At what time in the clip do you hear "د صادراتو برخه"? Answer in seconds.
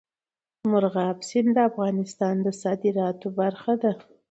2.45-3.73